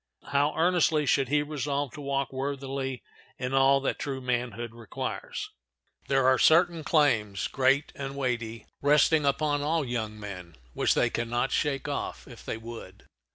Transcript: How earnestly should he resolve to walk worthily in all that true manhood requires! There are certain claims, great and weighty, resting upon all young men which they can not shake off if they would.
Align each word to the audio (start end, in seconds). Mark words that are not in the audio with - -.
How 0.31 0.55
earnestly 0.55 1.05
should 1.05 1.29
he 1.29 1.43
resolve 1.43 1.91
to 1.91 2.01
walk 2.01 2.33
worthily 2.33 3.03
in 3.37 3.53
all 3.53 3.79
that 3.81 3.99
true 3.99 4.19
manhood 4.19 4.73
requires! 4.73 5.51
There 6.07 6.25
are 6.27 6.39
certain 6.39 6.83
claims, 6.83 7.47
great 7.47 7.91
and 7.93 8.15
weighty, 8.15 8.65
resting 8.81 9.27
upon 9.27 9.61
all 9.61 9.85
young 9.85 10.19
men 10.19 10.55
which 10.73 10.95
they 10.95 11.11
can 11.11 11.29
not 11.29 11.51
shake 11.51 11.87
off 11.87 12.27
if 12.27 12.43
they 12.43 12.57
would. 12.57 13.05